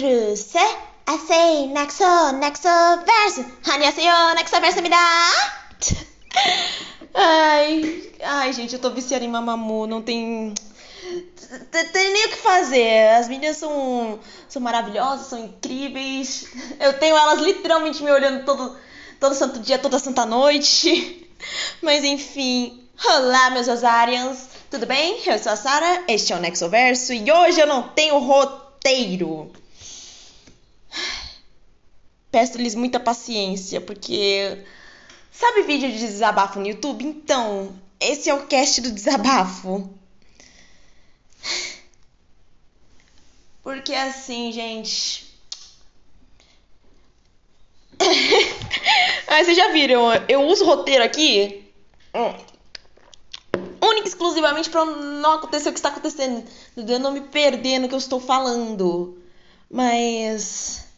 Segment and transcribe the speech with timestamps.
[0.00, 0.56] Truce,
[1.04, 2.68] acei, nexo, nexo,
[3.04, 3.44] verso.
[3.66, 4.34] Hanya, nexoverso.
[4.34, 5.30] Nexo verso me dá.
[7.12, 10.54] Ai, ai, gente, eu tô viciada em mamamu, não tem
[11.92, 13.10] tem nem o que fazer.
[13.10, 14.18] As meninas são,
[14.48, 16.46] são maravilhosas, são incríveis.
[16.78, 18.74] Eu tenho elas literalmente me olhando todo,
[19.18, 21.28] todo santo dia, toda santa noite.
[21.82, 22.88] Mas enfim.
[23.04, 24.48] Olá, meus Osarians.
[24.70, 25.20] Tudo bem?
[25.26, 29.52] Eu sou a Sara, este é o Nexoverso e hoje eu não tenho roteiro.
[32.30, 34.64] Peço-lhes muita paciência, porque.
[35.32, 37.04] Sabe vídeo de desabafo no YouTube?
[37.04, 39.90] Então, esse é o cast do desabafo.
[43.62, 45.28] Porque assim, gente.
[49.28, 50.12] ah, vocês já viram?
[50.28, 51.64] Eu uso roteiro aqui.
[53.82, 56.44] Única e exclusivamente para não acontecer o que está acontecendo.
[56.76, 59.18] Eu não me perder no que eu estou falando.
[59.70, 60.89] Mas.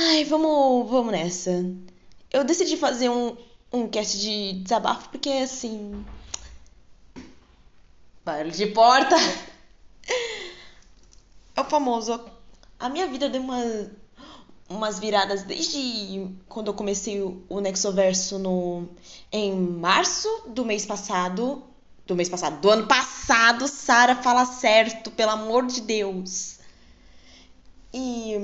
[0.00, 1.50] Ai, vamos, vamos nessa.
[2.30, 3.36] Eu decidi fazer um,
[3.72, 6.04] um cast de desabafo porque assim.
[8.24, 9.16] Barulho de porta!
[11.56, 12.20] É o famoso.
[12.78, 13.60] A minha vida deu uma,
[14.68, 18.88] umas viradas desde quando eu comecei o, o Nexoverso no,
[19.32, 21.64] em março do mês passado.
[22.06, 26.60] Do mês passado, do ano passado, Sara fala certo, pelo amor de Deus.
[27.92, 28.36] E.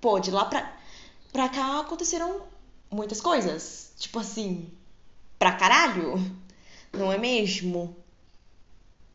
[0.00, 0.72] Pô, de lá pra,
[1.32, 2.42] pra cá aconteceram
[2.90, 3.92] muitas coisas.
[3.98, 4.70] Tipo assim,
[5.38, 6.14] pra caralho.
[6.92, 7.96] Não é mesmo?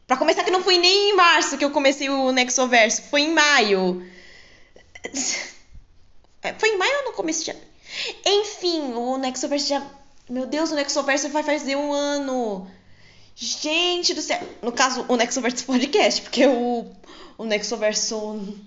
[0.06, 3.34] Pra começar, que não foi nem em março que eu comecei o Nexoverso, foi em
[3.34, 4.06] maio.
[6.60, 7.56] Foi em maio ou no começo de
[8.26, 9.86] Enfim, o Nexoverso já.
[10.30, 12.70] Meu Deus, o Nexoverso vai fazer um ano.
[13.36, 14.40] Gente do céu.
[14.62, 16.86] No caso, o Nexoverso Podcast, porque o,
[17.38, 18.58] o Nexoverso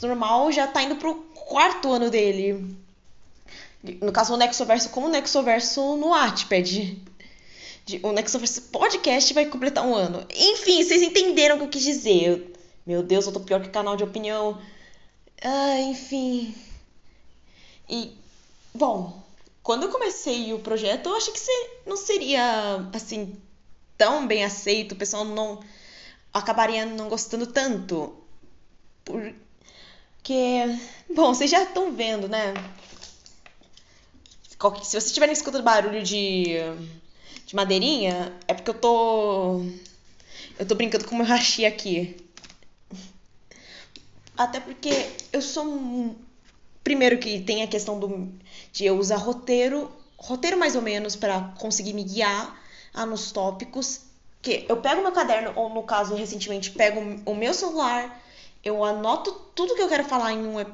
[0.00, 2.76] normal já tá indo pro quarto ano dele.
[4.02, 7.00] No caso, o Nexoverso como o Nexoverso no Wattpad.
[8.02, 10.26] O Nexoverso Podcast vai completar um ano.
[10.34, 12.52] Enfim, vocês entenderam o que eu quis dizer.
[12.84, 14.60] Meu Deus, eu tô pior que canal de opinião.
[15.40, 16.52] Ah, enfim.
[17.88, 18.12] E,
[18.74, 19.22] bom,
[19.62, 21.40] quando eu comecei o projeto, eu achei que
[21.86, 23.36] não seria, assim,
[23.96, 24.92] tão bem aceito.
[24.92, 25.60] O pessoal não
[26.34, 28.16] acabaria não gostando tanto.
[30.26, 30.76] Porque,
[31.14, 32.52] bom, vocês já estão vendo, né?
[34.48, 36.56] Se vocês estiverem escutando barulho de,
[37.46, 39.62] de madeirinha, é porque eu tô.
[40.58, 42.16] Eu tô brincando com o meu hashi aqui.
[44.36, 44.90] Até porque
[45.32, 46.16] eu sou um.
[46.82, 48.28] Primeiro que tem a questão do,
[48.72, 52.60] de eu usar roteiro, roteiro mais ou menos, para conseguir me guiar
[52.92, 54.00] ah, nos tópicos.
[54.42, 58.25] Que eu pego meu caderno, ou no caso, recentemente, pego o meu celular
[58.66, 60.66] eu anoto tudo que eu quero falar em um,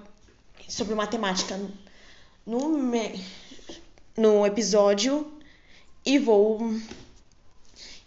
[0.67, 1.61] sobre matemática
[2.47, 2.81] no,
[4.17, 5.31] no episódio
[6.05, 6.75] e vou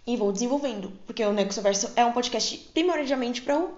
[0.08, 3.78] e vou desenvolvendo, porque o Nexoverso é um podcast primordialmente para eu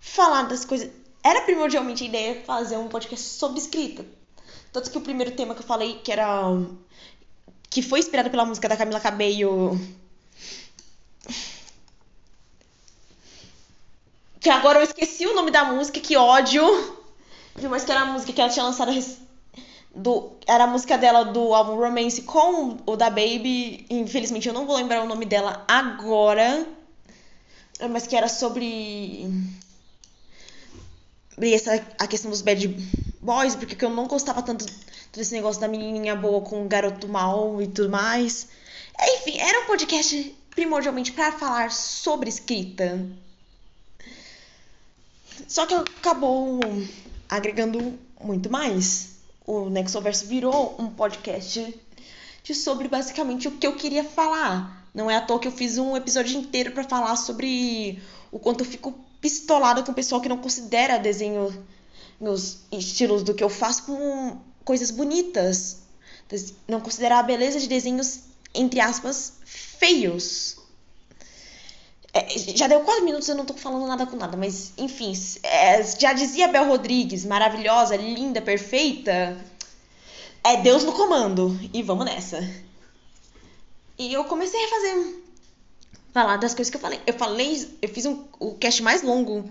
[0.00, 0.90] falar das coisas.
[1.22, 4.04] Era primordialmente a ideia fazer um podcast sobre escrita.
[4.72, 6.42] Tanto que o primeiro tema que eu falei, que era
[7.70, 9.78] que foi inspirado pela música da Camila Cabello,
[14.48, 16.64] Que agora eu esqueci o nome da música, que ódio.
[17.68, 18.90] Mas que era a música que ela tinha lançado
[19.94, 23.84] do, era a música dela do álbum Romance com o da Baby.
[23.90, 26.66] Infelizmente eu não vou lembrar o nome dela agora.
[27.90, 29.28] Mas que era sobre.
[31.38, 32.68] Essa, a questão dos bad
[33.20, 34.64] boys, porque eu não gostava tanto
[35.12, 38.48] desse negócio da menininha boa com o garoto mal e tudo mais.
[38.98, 42.98] Enfim, era um podcast primordialmente para falar sobre escrita.
[45.46, 46.60] Só que acabou
[47.28, 49.18] agregando muito mais.
[49.46, 51.74] O Nexoverso virou um podcast
[52.42, 54.88] de sobre basicamente o que eu queria falar.
[54.94, 58.60] Não é à toa que eu fiz um episódio inteiro para falar sobre o quanto
[58.60, 61.66] eu fico pistolada com o pessoal que não considera desenho
[62.20, 65.78] nos estilos do que eu faço como coisas bonitas.
[66.66, 68.20] Não considerar a beleza de desenhos,
[68.54, 70.57] entre aspas, feios.
[72.18, 72.26] É,
[72.56, 75.12] já deu quatro minutos, eu não tô falando nada com nada, mas enfim,
[75.44, 79.36] é, já dizia Bel Rodrigues, maravilhosa, linda, perfeita.
[80.42, 81.56] É Deus no comando.
[81.72, 82.40] E vamos nessa.
[83.96, 85.24] E eu comecei a fazer.
[86.12, 87.00] Falar das coisas que eu falei.
[87.06, 87.78] Eu falei.
[87.80, 89.48] Eu fiz um, o cast mais longo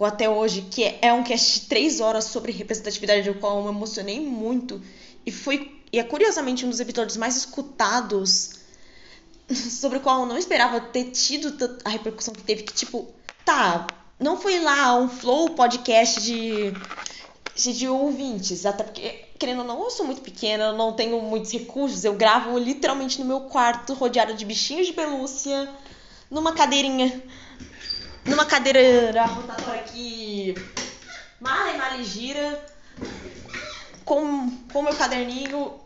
[0.00, 3.64] até hoje, que é, é um cast de três horas sobre representatividade, do qual eu
[3.64, 4.82] me emocionei muito.
[5.24, 5.80] E foi.
[5.92, 8.59] E é curiosamente um dos episódios mais escutados
[9.54, 13.08] sobre o qual eu não esperava ter tido a repercussão que teve, que tipo,
[13.44, 13.86] tá,
[14.18, 16.72] não foi lá um flow podcast de,
[17.72, 21.50] de, ouvintes, até porque, querendo ou não, eu sou muito pequena, eu não tenho muitos
[21.50, 25.68] recursos, eu gravo literalmente no meu quarto, rodeada de bichinhos de pelúcia,
[26.30, 27.22] numa cadeirinha,
[28.24, 30.54] numa cadeira rotatória que
[31.40, 32.64] mala e mala gira,
[34.04, 34.22] com
[34.74, 35.79] o meu caderninho,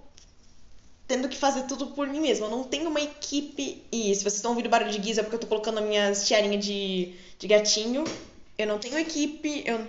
[1.06, 2.46] tendo que fazer tudo por mim mesma.
[2.46, 3.82] Eu não tenho uma equipe.
[3.92, 6.12] E se vocês estão ouvindo barulho de guisa é porque eu tô colocando a minha
[6.12, 8.04] tiarinha de, de gatinho.
[8.56, 9.80] Eu não tenho equipe, eu,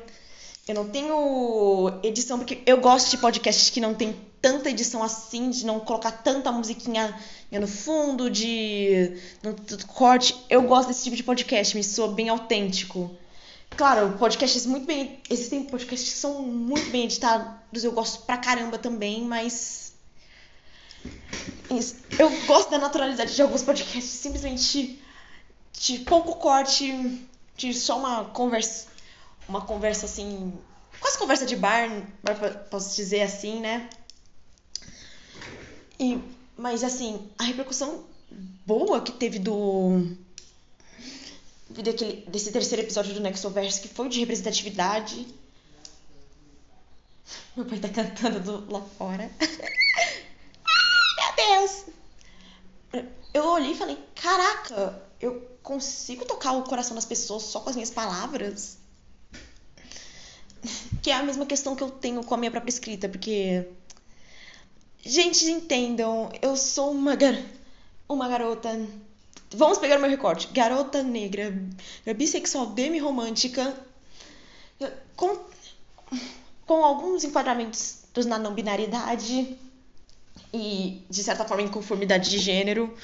[0.67, 5.49] eu não tenho edição, porque eu gosto de podcasts que não tem tanta edição assim,
[5.49, 7.19] de não colocar tanta musiquinha
[7.51, 9.55] no fundo, de no
[9.87, 10.35] corte.
[10.49, 13.15] Eu gosto desse tipo de podcast, me soa bem autêntico.
[13.77, 15.19] Claro, podcasts muito bem.
[15.29, 19.84] Existem podcasts que são muito bem editados, eu gosto pra caramba também, mas.
[22.17, 25.01] Eu gosto da naturalidade de alguns podcasts, simplesmente
[25.73, 27.21] de pouco corte,
[27.57, 28.87] de só uma conversa.
[29.47, 30.53] Uma conversa assim.
[30.99, 31.89] Quase conversa de bar,
[32.69, 33.89] posso dizer assim, né?
[35.99, 36.19] E,
[36.57, 38.03] mas assim, a repercussão
[38.65, 40.15] boa que teve do
[41.69, 45.27] daquele, desse terceiro episódio do Nexoverse, que foi de representatividade.
[47.55, 49.29] Meu pai tá cantando do, lá fora.
[53.33, 57.75] Eu olhei e falei, caraca, eu consigo tocar o coração das pessoas só com as
[57.75, 58.77] minhas palavras?
[61.03, 63.67] Que é a mesma questão que eu tenho com a minha própria escrita, porque.
[65.03, 67.39] Gente, entendam, eu sou uma, gar...
[68.09, 68.71] uma garota
[69.51, 70.47] Vamos pegar o meu recorte.
[70.47, 71.53] Garota negra,
[72.15, 73.73] bissexual, demi-romântica,
[75.15, 75.37] com,
[76.65, 79.57] com alguns enquadramentos na não binariedade
[80.53, 82.95] e, de certa forma, em conformidade de gênero.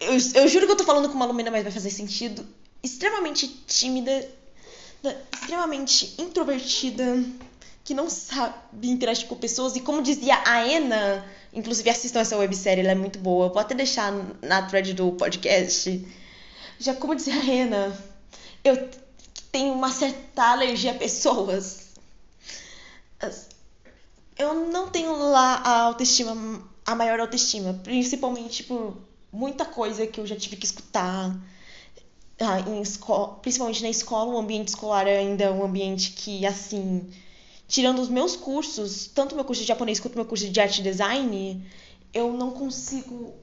[0.00, 0.12] Eu,
[0.42, 2.46] eu, juro que eu tô falando com uma alumina, mas vai fazer sentido.
[2.82, 4.28] Extremamente tímida,
[5.32, 7.24] extremamente introvertida,
[7.84, 9.74] que não sabe interagir com pessoas.
[9.76, 13.46] E como dizia a Ena Inclusive, assistam essa websérie, ela é muito boa.
[13.46, 14.10] Eu vou até deixar
[14.40, 16.06] na thread do podcast.
[16.78, 17.96] Já como dizia a Rena,
[18.64, 18.88] eu
[19.50, 21.88] tenho uma certa alergia a pessoas.
[24.42, 28.96] Eu não tenho lá a autoestima, a maior autoestima, principalmente por
[29.32, 31.32] muita coisa que eu já tive que escutar.
[32.40, 37.08] Ah, em escola, principalmente na escola, o ambiente escolar é ainda um ambiente que, assim,
[37.68, 40.82] tirando os meus cursos, tanto meu curso de japonês quanto meu curso de arte e
[40.82, 41.64] design,
[42.12, 43.34] eu não consigo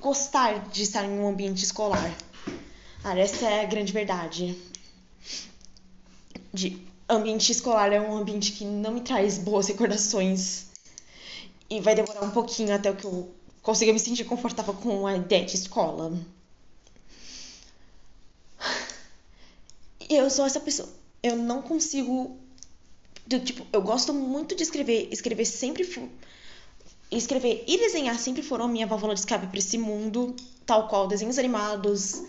[0.00, 2.12] gostar de estar em um ambiente escolar.
[3.04, 4.58] Essa é a grande verdade.
[6.52, 10.66] De ambiente escolar é um ambiente que não me traz boas recordações.
[11.68, 13.30] E vai demorar um pouquinho até que eu
[13.62, 16.12] consiga me sentir confortável com a ideia de escola.
[20.08, 20.88] E eu sou essa pessoa.
[21.22, 22.36] Eu não consigo
[23.38, 25.08] tipo, eu gosto muito de escrever.
[25.12, 26.10] Escrever sempre.
[27.10, 30.34] Escrever e desenhar sempre foram minha válvula de escape para esse mundo,
[30.64, 32.22] tal qual desenhos animados,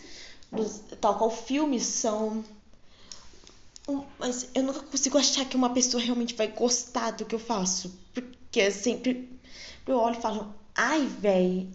[1.00, 2.44] tal qual filmes são.
[4.20, 7.94] Mas eu nunca consigo achar que uma pessoa realmente vai gostar do que eu faço.
[8.14, 9.30] Porque é sempre
[9.88, 11.68] eu olho e falo, ai, véi.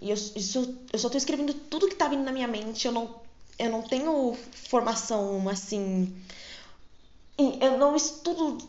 [0.00, 2.86] E eu, isso, eu só tô escrevendo tudo que tá vindo na minha mente.
[2.86, 3.14] Eu não,
[3.58, 6.12] eu não tenho formação assim
[7.60, 8.68] eu não estudo.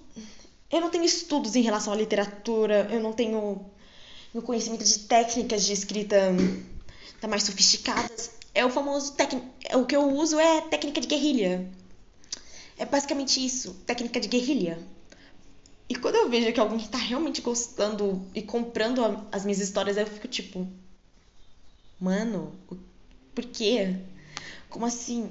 [0.70, 3.66] Eu não tenho estudos em relação à literatura, eu não tenho
[4.34, 6.18] no conhecimento de técnicas de escrita
[7.20, 8.32] tá mais sofisticadas.
[8.54, 9.48] É o famoso técnico.
[9.74, 11.70] O que eu uso é técnica de guerrilha.
[12.82, 14.80] É basicamente isso, técnica de guerrilha.
[15.88, 20.08] E quando eu vejo que alguém está realmente gostando e comprando as minhas histórias, eu
[20.08, 20.68] fico tipo,
[22.00, 22.56] mano,
[23.36, 23.98] por quê?
[24.68, 25.30] Como assim?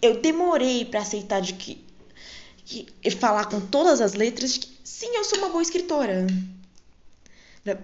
[0.00, 1.84] Eu demorei para aceitar de que
[3.02, 6.24] e falar com todas as letras que sim, eu sou uma boa escritora.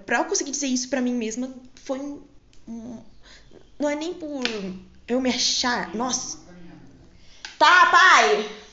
[0.05, 2.23] Pra eu conseguir dizer isso para mim mesma foi um,
[2.69, 3.02] um,
[3.81, 4.45] não é nem por
[5.09, 6.38] eu me achar, nossa.
[7.59, 8.65] Tá, pai.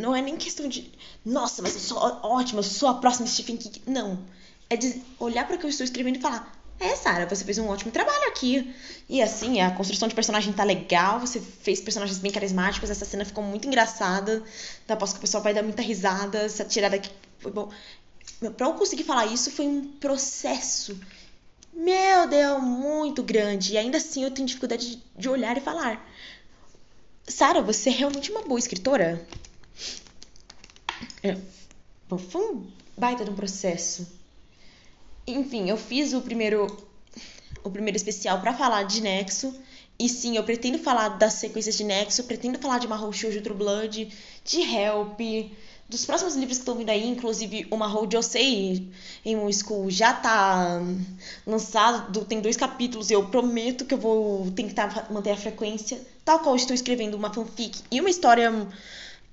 [0.00, 0.90] Não é nem questão de,
[1.24, 3.82] nossa, mas eu sou ótima, eu sou a próxima Stephen King.
[3.86, 4.18] Não.
[4.68, 7.58] É de olhar para o que eu estou escrevendo e falar: é, Sara, você fez
[7.58, 8.74] um ótimo trabalho aqui.
[9.08, 13.24] E assim, a construção de personagem tá legal, você fez personagens bem carismáticos, essa cena
[13.24, 14.42] ficou muito engraçada.
[14.84, 17.70] Então, aposto que o pessoal vai dar muita risada, essa tirada aqui foi bom.
[18.56, 20.98] Pra eu conseguir falar isso foi um processo,
[21.74, 23.74] meu Deus, muito grande.
[23.74, 26.02] E ainda assim eu tenho dificuldade de, de olhar e falar.
[27.26, 29.24] Sara, você é realmente uma boa escritora?
[31.22, 31.36] É,
[32.08, 34.06] foi um baita de um processo.
[35.26, 36.66] Enfim, eu fiz o primeiro
[37.62, 39.54] o primeiro especial para falar de Nexo
[39.98, 43.56] E sim, eu pretendo falar das sequências de Nexo, pretendo falar de Mahou Shoujo True
[43.56, 44.10] Blood,
[44.44, 45.20] de Help,
[45.90, 48.88] dos próximos livros que estão vindo aí, inclusive o Mahou Josei
[49.24, 50.80] em um School já tá
[51.46, 56.56] lançado, tem dois capítulos eu prometo que eu vou tentar manter a frequência, tal qual
[56.56, 58.50] estou escrevendo uma fanfic e uma história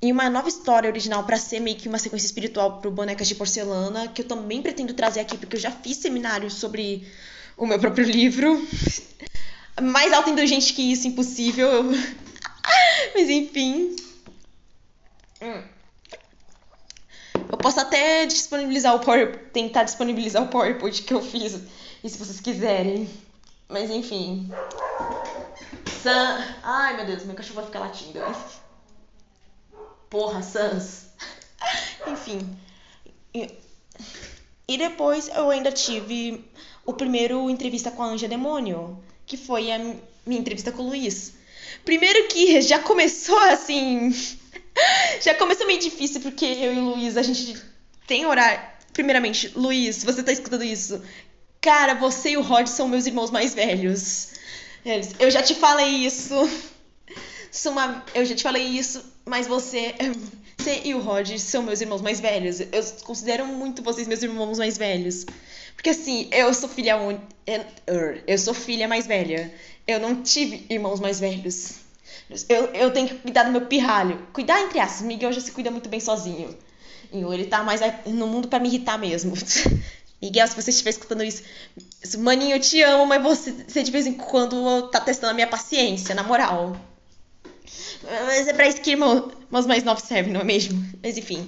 [0.01, 3.35] e uma nova história original para ser meio que uma sequência espiritual pro Bonecas de
[3.35, 7.07] Porcelana, que eu também pretendo trazer aqui porque eu já fiz seminário sobre
[7.57, 8.65] o meu próprio livro.
[9.81, 11.83] Mais autoindulgente que isso, impossível.
[13.15, 13.95] Mas enfim.
[17.49, 21.59] Eu posso até disponibilizar o Power, tentar disponibilizar o PowerPoint que eu fiz,
[22.03, 23.09] e se vocês quiserem.
[23.67, 24.49] Mas enfim.
[26.01, 26.43] San...
[26.63, 28.19] Ai meu Deus, meu cachorro vai ficar latindo.
[30.09, 31.07] Porra, Sans.
[32.07, 32.57] enfim.
[34.67, 36.43] E depois eu ainda tive
[36.85, 41.33] o primeiro entrevista com a Anja Demônio, que foi a minha entrevista com o Luiz.
[41.83, 44.13] Primeiro que já começou assim.
[45.21, 47.61] já começou meio difícil, porque eu e o Luiz, a gente
[48.05, 48.61] tem horário.
[48.93, 51.01] Primeiramente, Luiz, você tá escutando isso?
[51.61, 54.33] Cara, você e o Rod são meus irmãos mais velhos.
[55.19, 56.33] Eu já te falei isso.
[57.51, 59.93] Suma, eu já te falei isso, mas você,
[60.57, 62.60] você e o Rod são meus irmãos mais velhos.
[62.60, 65.25] Eu considero muito vocês meus irmãos mais velhos.
[65.75, 67.24] Porque assim, eu sou filha única.
[68.25, 69.53] Eu sou filha mais velha.
[69.86, 71.75] Eu não tive irmãos mais velhos.
[72.50, 74.27] Eu, eu tenho que cuidar do meu pirralho.
[74.34, 75.01] Cuidar entre aspas.
[75.05, 76.57] Miguel já se cuida muito bem sozinho.
[77.12, 79.34] Ele tá mais no mundo para me irritar mesmo.
[80.22, 81.43] Miguel, se você estiver escutando isso,
[82.17, 85.46] maninho, eu te amo, mas você, você de vez em quando tá testando a minha
[85.46, 86.75] paciência, na moral.
[88.03, 90.84] Mas é pra isso que irmãos mais novos servem, não é mesmo?
[91.01, 91.48] Mas enfim.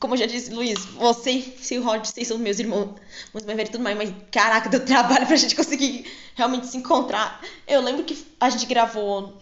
[0.00, 2.94] Como eu já disse, Luiz, você e o Rod, vocês são meus irmãos,
[3.32, 7.40] mais velhos e tudo mais, mas caraca, deu trabalho pra gente conseguir realmente se encontrar.
[7.66, 9.38] Eu lembro que a gente gravou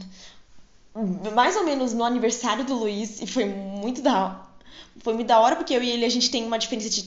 [1.34, 4.44] mais ou menos no aniversário do Luiz e foi muito da
[5.00, 7.04] foi muito da hora porque eu e ele a gente tem uma diferença de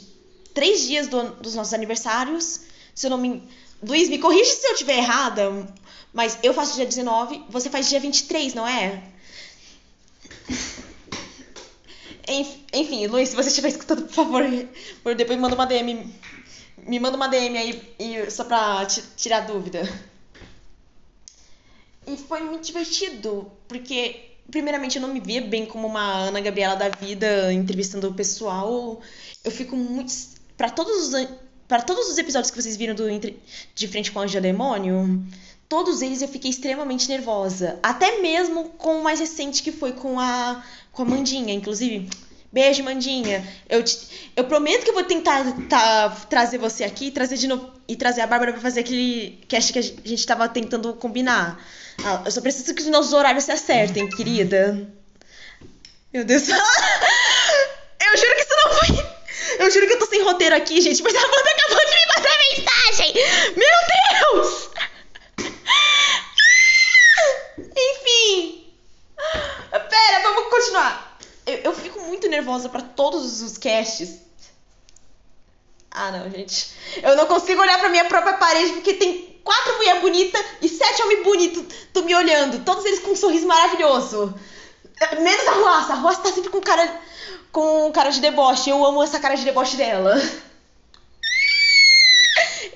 [0.53, 2.61] três dias do, dos nossos aniversários.
[2.95, 3.43] Se eu não me
[3.83, 5.67] Luiz, me corrige se eu estiver errada,
[6.13, 9.03] mas eu faço dia 19, você faz dia 23, não é?
[12.73, 14.43] Enfim, Luiz, se você estiver escutando, por favor,
[15.15, 16.13] depois manda uma DM.
[16.77, 19.81] Me manda uma DM aí e, só pra tirar dúvida.
[22.07, 26.75] E foi muito divertido, porque, primeiramente, eu não me via bem como uma Ana Gabriela
[26.75, 29.01] da vida entrevistando o pessoal.
[29.43, 30.11] Eu fico muito.
[30.57, 31.27] Para todos os,
[31.71, 33.05] para todos os episódios que vocês viram do
[33.73, 35.23] De Frente com o Anjo Demônio,
[35.69, 37.79] todos eles eu fiquei extremamente nervosa.
[37.81, 40.61] Até mesmo com o mais recente que foi com a
[40.91, 42.09] com a Mandinha, inclusive.
[42.51, 43.47] Beijo, Mandinha.
[43.69, 43.97] Eu, te,
[44.35, 48.19] eu prometo que eu vou tentar tá, trazer você aqui trazer de novo, e trazer
[48.19, 51.57] a Bárbara para fazer aquele cast que a gente estava tentando combinar.
[52.03, 54.91] Ah, eu só preciso que os nossos horários se acertem, querida.
[56.13, 56.49] Meu Deus.
[56.51, 59.21] eu juro que isso não foi.
[59.59, 62.05] Eu juro que eu tô sem roteiro aqui, gente, mas a Amanda acabou de me
[62.15, 63.13] mandar mensagem.
[63.55, 63.77] Meu
[64.37, 64.69] Deus!
[67.57, 68.73] Enfim.
[69.71, 71.17] Pera, vamos continuar.
[71.45, 74.19] Eu, eu fico muito nervosa para todos os casts.
[75.89, 76.71] Ah, não, gente.
[77.01, 81.01] Eu não consigo olhar pra minha própria parede porque tem quatro mulheres bonitas e sete
[81.01, 81.65] homens bonitos
[82.03, 82.63] me olhando.
[82.63, 84.33] Todos eles com um sorriso maravilhoso.
[85.19, 85.93] Menos a Roça.
[85.93, 87.01] A Roça tá sempre com cara,
[87.51, 88.69] com cara de deboche.
[88.69, 90.15] Eu amo essa cara de deboche dela.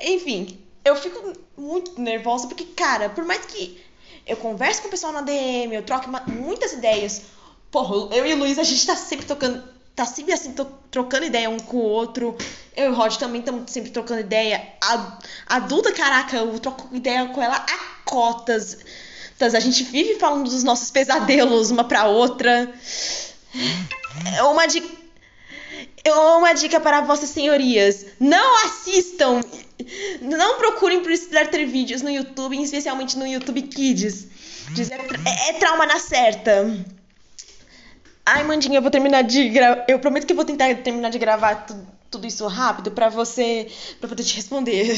[0.02, 3.84] Enfim, eu fico muito nervosa porque, cara, por mais que
[4.26, 7.24] eu converso com o pessoal na DM, eu troco muitas ideias.
[7.72, 9.76] Porra, eu e o Luiz, a gente tá sempre tocando.
[9.96, 10.54] Tá sempre assim,
[10.92, 12.38] trocando ideia um com o outro.
[12.76, 14.74] Eu e o Rod também estamos sempre trocando ideia.
[14.84, 18.78] A, a Duda, caraca, eu troco ideia com ela a cotas.
[19.40, 22.74] A gente vive falando dos nossos pesadelos uma pra outra.
[24.50, 24.90] Uma dica.
[26.38, 28.06] Uma dica para vossas senhorias.
[28.20, 29.42] Não assistam
[30.22, 34.28] não procurem por Starter Vídeos no YouTube, especialmente no YouTube Kids.
[35.26, 36.86] É, é, trauma na certa.
[38.26, 39.86] Ai, Mandinha, eu vou terminar de gravar.
[39.88, 41.68] Eu prometo que eu vou tentar terminar de gravar
[42.10, 43.72] tudo, isso rápido pra você.
[44.00, 44.96] pra poder te responder.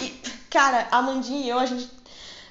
[0.00, 0.14] E,
[0.48, 1.90] cara, a Mandinha e eu, a gente.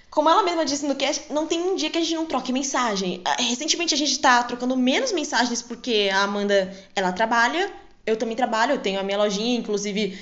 [0.09, 2.51] Como ela mesma disse no cast, não tem um dia que a gente não troque
[2.51, 3.21] mensagem.
[3.23, 7.71] Ah, recentemente a gente tá trocando menos mensagens porque a Amanda, ela trabalha,
[8.05, 10.19] eu também trabalho, eu tenho a minha lojinha, inclusive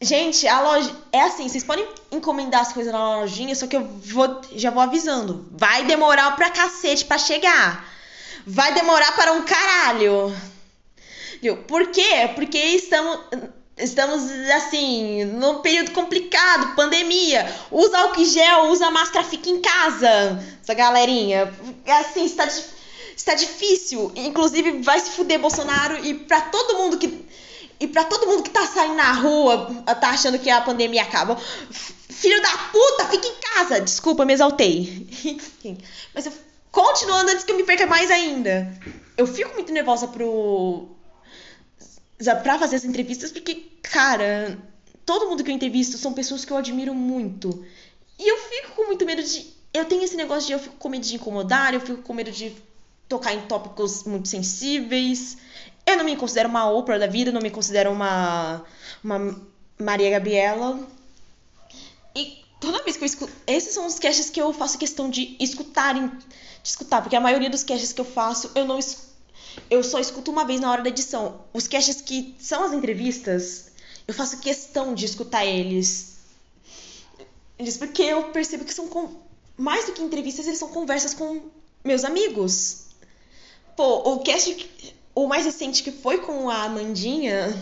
[0.00, 0.94] Gente, a loja.
[1.12, 4.82] É assim, vocês podem encomendar as coisas na lojinha, só que eu vou, já vou
[4.82, 5.48] avisando.
[5.50, 7.84] Vai demorar pra cacete pra chegar.
[8.46, 10.34] Vai demorar para um caralho.
[11.42, 11.56] Viu?
[11.64, 12.30] Por quê?
[12.34, 13.18] Porque estamos.
[13.76, 14.24] Estamos,
[14.56, 17.48] assim, num período complicado, pandemia.
[17.70, 20.44] Usa álcool gel, usa máscara, fica em casa.
[20.60, 21.52] Essa galerinha.
[21.86, 22.48] Assim, está,
[23.16, 24.10] está difícil.
[24.16, 26.04] Inclusive, vai se fuder Bolsonaro.
[26.04, 27.24] E pra todo mundo que.
[27.80, 31.36] E pra todo mundo que tá saindo na rua, tá achando que a pandemia acaba.
[31.70, 33.80] Filho da puta, fica em casa.
[33.80, 35.06] Desculpa, me exaltei.
[35.24, 35.78] Enfim.
[36.12, 36.32] Mas eu,
[36.72, 38.72] continuando antes que eu me perca mais ainda.
[39.16, 40.88] Eu fico muito nervosa pro
[42.42, 44.58] pra fazer as entrevistas, porque, cara,
[45.06, 47.64] todo mundo que eu entrevisto são pessoas que eu admiro muito.
[48.18, 49.46] E eu fico com muito medo de.
[49.72, 52.32] Eu tenho esse negócio de eu fico com medo de incomodar, eu fico com medo
[52.32, 52.54] de
[53.08, 55.36] tocar em tópicos muito sensíveis.
[55.88, 58.62] Eu não me considero uma Oprah da vida, não me considero uma,
[59.02, 59.40] uma
[59.78, 60.78] Maria Gabriela.
[62.14, 63.32] E toda vez que eu escuto.
[63.46, 66.08] Esses são os caches que eu faço questão de escutarem.
[66.62, 68.78] De escutar, porque a maioria dos caches que eu faço eu não
[69.70, 71.40] eu só escuto uma vez na hora da edição.
[71.54, 73.70] Os casts que são as entrevistas,
[74.06, 76.18] eu faço questão de escutar eles.
[77.58, 79.22] Eles porque eu percebo que são com...
[79.56, 81.40] mais do que entrevistas, eles são conversas com
[81.82, 82.88] meus amigos.
[83.74, 84.54] Pô, o cast
[85.24, 87.54] o mais recente que foi com a Amandinha,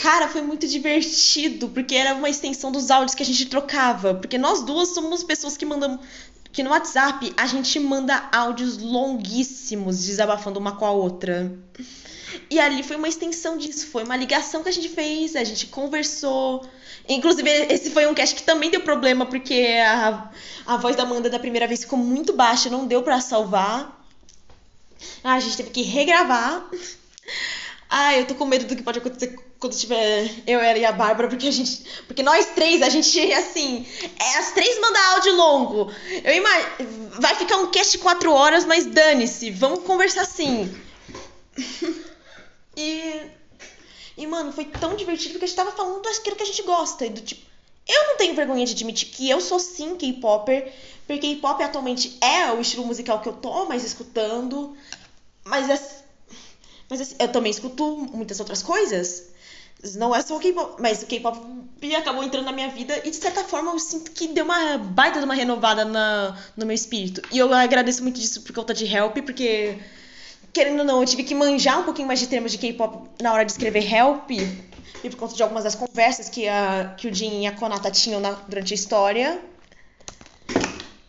[0.00, 4.14] Cara, foi muito divertido, porque era uma extensão dos áudios que a gente trocava.
[4.14, 5.98] Porque nós duas somos pessoas que mandamos
[6.52, 11.52] que no WhatsApp a gente manda áudios longuíssimos desabafando uma com a outra.
[12.50, 15.66] E ali foi uma extensão disso, foi uma ligação que a gente fez, a gente
[15.66, 16.64] conversou.
[17.08, 20.30] Inclusive, esse foi um cast que também deu problema, porque a,
[20.66, 23.97] a voz da Amanda da primeira vez ficou muito baixa, não deu para salvar.
[25.22, 26.68] Ah, a gente teve que regravar.
[27.90, 30.92] Ah, eu tô com medo do que pode acontecer quando tiver eu, ela e a
[30.92, 31.84] Bárbara, porque a gente.
[32.06, 33.86] Porque nós três, a gente, assim.
[34.18, 35.92] É, as três mandam áudio longo.
[36.22, 37.10] Eu imagino.
[37.18, 39.50] Vai ficar um cast de quatro horas, mas dane-se.
[39.50, 40.72] Vamos conversar assim.
[42.76, 43.38] e.
[44.16, 47.06] E, mano, foi tão divertido porque a gente tava falando daquilo que a gente gosta.
[47.06, 47.46] E do tipo.
[47.88, 50.72] Eu não tenho vergonha de admitir que eu sou sim K-Popper,
[51.06, 54.76] porque K-pop atualmente é o estilo musical que eu tô mais escutando.
[55.44, 55.76] Mas é
[56.90, 59.24] mas assim, eu também escuto muitas outras coisas.
[59.94, 61.38] Não é só o K-pop, mas o K-pop
[61.96, 65.18] acabou entrando na minha vida e de certa forma eu sinto que deu uma baita
[65.20, 67.22] de uma renovada na, no meu espírito.
[67.30, 69.78] E eu agradeço muito disso por conta de Help, porque
[70.52, 73.32] querendo ou não, eu tive que manjar um pouquinho mais de termos de K-pop na
[73.32, 77.14] hora de escrever Help, e por conta de algumas das conversas que, a, que o
[77.14, 79.40] Jin e a Konata tinham na, durante a história.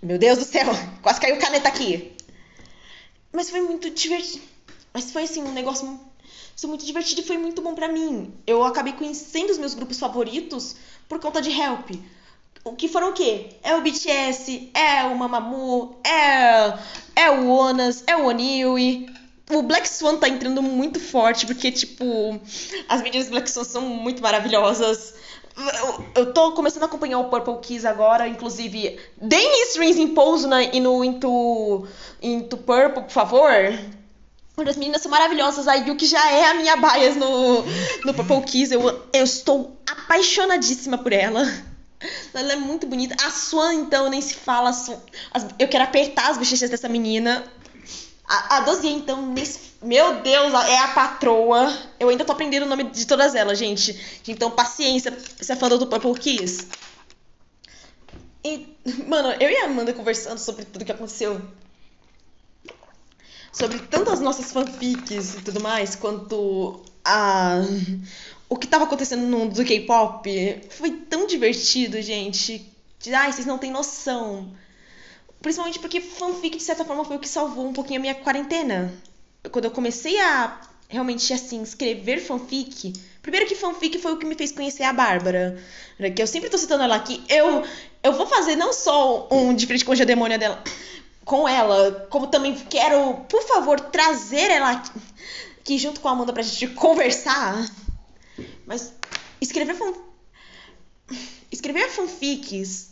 [0.02, 0.68] Meu Deus do céu,
[1.02, 2.14] quase caiu caneta aqui.
[3.32, 4.50] Mas foi muito divertido
[4.94, 6.00] mas foi assim, um negócio
[6.66, 8.34] muito divertido e foi muito bom para mim.
[8.46, 10.76] Eu acabei conhecendo os meus grupos favoritos
[11.08, 11.92] por conta de Help.
[12.66, 13.52] O que foram o quê?
[13.64, 16.78] É o BTS, é o Mamamoo, é,
[17.16, 19.10] é o Onas, é o Oniwi.
[19.50, 22.40] O Black Swan tá entrando muito forte, porque, tipo,
[22.88, 25.16] as do Black Swan são muito maravilhosas.
[25.58, 29.00] Eu, eu tô começando a acompanhar o Purple Kiss agora, inclusive.
[29.20, 31.86] Deem strings em pouso na, e no Into,
[32.22, 33.52] Into Purple, por favor.
[34.56, 35.68] As meninas são maravilhosas.
[35.68, 37.64] A Yuki já é a minha bias no,
[38.06, 38.74] no Purple Kiss.
[38.74, 41.42] Eu, eu estou apaixonadíssima por ela.
[42.34, 43.16] Ela é muito bonita.
[43.26, 44.72] A Swan, então, nem se fala.
[45.58, 47.44] Eu quero apertar as bochechas dessa menina.
[48.30, 49.70] A, a Dozier, então, nem se...
[49.82, 51.76] Meu Deus, é a patroa.
[52.00, 54.22] Eu ainda tô aprendendo o nome de todas elas, gente.
[54.28, 56.68] Então, paciência, você é fã do Purple Kiss.
[58.44, 58.68] E,
[59.08, 61.42] mano, eu e a Amanda conversando sobre tudo que aconteceu
[63.52, 67.58] sobre tanto as nossas fanfics e tudo mais, quanto a
[68.48, 70.62] o que estava acontecendo no mundo do K-pop.
[70.72, 72.72] Foi tão divertido, gente.
[73.14, 74.52] Ai, vocês não têm noção.
[75.42, 78.94] Principalmente porque fanfic, de certa forma, foi o que salvou um pouquinho a minha quarentena.
[79.52, 82.94] Quando eu comecei a realmente, assim, escrever fanfic.
[83.22, 85.62] Primeiro que fanfic foi o que me fez conhecer a Bárbara.
[86.16, 87.24] Que eu sempre tô citando ela aqui.
[87.30, 87.64] Eu,
[88.04, 90.62] eu vou fazer não só um de frente com a demônia dela
[91.30, 94.84] com ela, como também quero, por favor, trazer ela
[95.62, 97.70] aqui junto com a Amanda pra gente conversar.
[98.66, 98.92] Mas
[99.40, 99.94] escrever fan...
[101.52, 102.89] escrever fanfics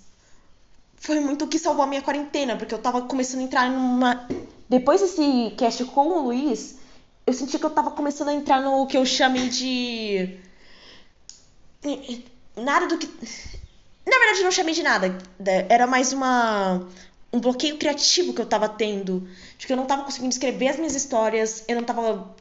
[0.97, 4.27] foi muito o que salvou a minha quarentena, porque eu tava começando a entrar numa
[4.69, 6.77] depois desse cast com o Luiz,
[7.25, 10.37] eu senti que eu tava começando a entrar no que eu chamei de
[12.55, 13.07] nada do que
[14.05, 15.17] na verdade não chamei de nada,
[15.69, 16.85] era mais uma
[17.31, 19.27] um bloqueio criativo que eu tava tendo.
[19.57, 22.35] De que eu não tava conseguindo escrever as minhas histórias, eu não tava.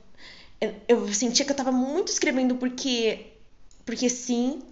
[0.60, 3.26] Eu, eu sentia que eu tava muito escrevendo porque.
[3.84, 4.62] Porque sim.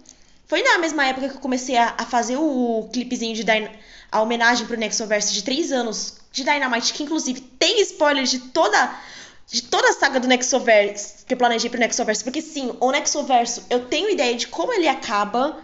[0.47, 3.71] Foi na mesma época que eu comecei a, a fazer o clipezinho de Dyna,
[4.11, 8.99] a homenagem pro Nexoverse de 3 anos de Dynamite, que inclusive tem spoilers de toda
[9.47, 12.23] de toda a saga do Nexoverse que eu planejei pro Nexoverse.
[12.23, 15.57] Porque sim, o Nexoverso, eu tenho ideia de como ele acaba.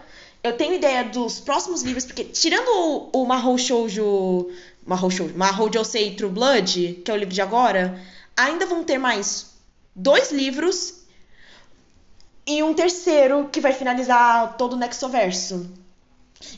[0.44, 4.50] Eu tenho ideia dos próximos livros, porque tirando o, o Mahou Shoujo.
[4.86, 5.36] Mahou Shoujo.
[5.36, 8.00] Mahou Josei True Blood, que é o livro de agora,
[8.36, 9.52] ainda vão ter mais
[9.96, 11.01] dois livros
[12.46, 15.70] e um terceiro que vai finalizar todo o Nexoverso.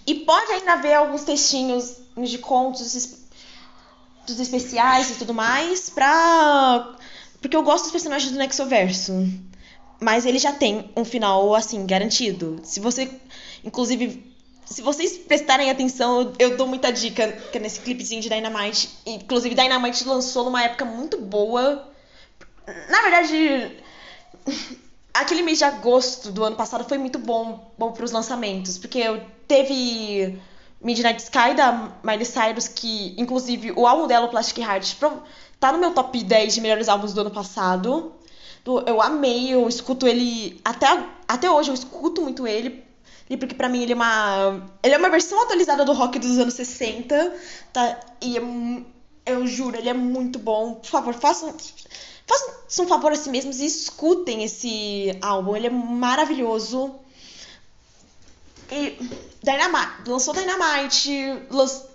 [0.08, 3.26] E pode ainda haver alguns textinhos de contos
[4.26, 6.96] dos especiais e tudo mais pra.
[7.42, 9.14] Porque eu gosto dos personagens do Nexoverso.
[10.00, 12.60] Mas ele já tem um final, assim, garantido.
[12.64, 13.10] Se você.
[13.64, 14.34] Inclusive,
[14.66, 18.90] se vocês prestarem atenção, eu dou muita dica é nesse clipezinho de Dynamite.
[19.06, 21.90] Inclusive, Dynamite lançou numa época muito boa.
[22.90, 23.78] Na verdade,
[25.14, 28.98] aquele mês de agosto do ano passado foi muito bom, bom para os lançamentos, porque
[28.98, 30.40] eu teve
[30.82, 34.96] Midnight Sky da Miley Cyrus, que inclusive o álbum dela, Plastic Heart,
[35.60, 38.14] tá no meu top 10 de melhores álbuns do ano passado.
[38.88, 40.88] Eu amei, eu escuto ele até,
[41.28, 42.84] até hoje, eu escuto muito ele,
[43.38, 44.62] porque pra mim ele é uma.
[44.82, 47.36] Ele é uma versão atualizada do rock dos anos 60,
[47.72, 48.00] tá?
[48.22, 48.42] E é,
[49.26, 50.76] eu juro, ele é muito bom.
[50.76, 51.54] Por favor, façam.
[52.26, 55.56] Façam um favor a si mesmos e escutem esse álbum.
[55.56, 56.96] Ele é maravilhoso.
[58.72, 58.98] E
[59.44, 61.12] Dynamite, lançou Dynamite,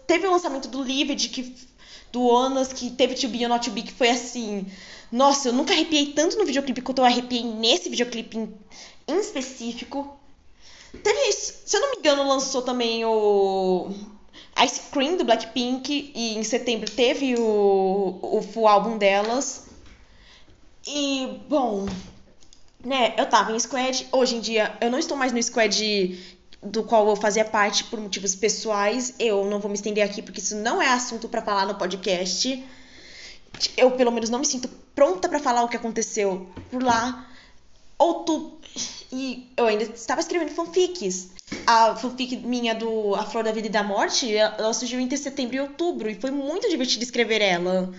[0.07, 1.57] teve o lançamento do Livid, que,
[2.13, 4.67] do Onas, que teve To Be or Not To Be, que foi assim...
[5.11, 8.55] Nossa, eu nunca arrepiei tanto no videoclipe quanto eu arrepiei nesse videoclipe em,
[9.09, 10.19] em específico.
[11.03, 13.91] Teve, se eu não me engano, lançou também o
[14.65, 19.67] Ice Cream do Blackpink e em setembro teve o, o full álbum delas.
[20.87, 21.87] E, bom,
[22.85, 26.19] né, eu tava em Squad, hoje em dia eu não estou mais no Squad
[26.63, 29.15] do qual eu fazia parte por motivos pessoais.
[29.19, 32.65] Eu não vou me estender aqui porque isso não é assunto para falar no podcast.
[33.77, 37.27] Eu pelo menos não me sinto pronta para falar o que aconteceu por lá.
[37.97, 38.58] Outubro
[39.13, 41.31] e eu ainda estava escrevendo fanfics.
[41.67, 45.57] A fanfic minha do A Flor da Vida e da Morte, ela surgiu entre setembro
[45.57, 47.93] e outubro e foi muito divertido escrever ela.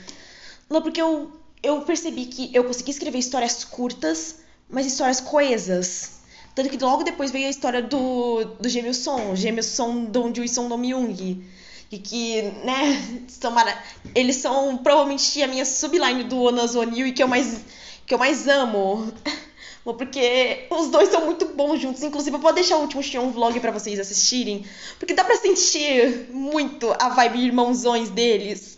[0.69, 4.37] Porque eu eu percebi que eu consegui escrever histórias curtas,
[4.69, 6.19] mas histórias coesas.
[6.55, 10.43] Tanto que logo depois veio a história do, do Gêmeo Som, Gêmeo Som Dong Ju
[10.43, 11.43] e Som Dong Myung.
[11.91, 13.75] E que, né, são mara...
[14.13, 17.61] eles são provavelmente a minha subline do Onas Onil e que eu mais,
[18.05, 19.11] que eu mais amo.
[19.93, 22.03] Porque os dois são muito bons juntos.
[22.03, 24.65] Inclusive, eu vou deixar o último Xion vlog para vocês assistirem.
[24.97, 28.77] Porque dá pra sentir muito a vibe irmãozões deles.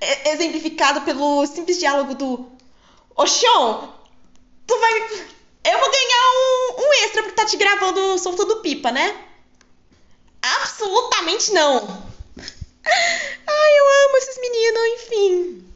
[0.00, 2.46] É exemplificado pelo simples diálogo do
[3.16, 3.88] Ô Xion,
[4.66, 4.92] tu vai
[5.66, 9.16] eu vou ganhar um, um extra por estar tá te gravando soltando pipa, né?
[10.40, 11.76] Absolutamente não.
[12.86, 15.72] Ai, eu amo esses meninos, enfim.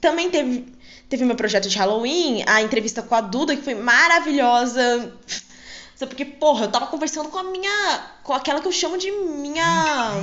[0.00, 0.72] Também teve,
[1.08, 5.12] teve meu projeto de Halloween, a entrevista com a Duda, que foi maravilhosa.
[5.96, 8.10] Só porque, porra, eu tava conversando com a minha.
[8.22, 10.22] com aquela que eu chamo de minha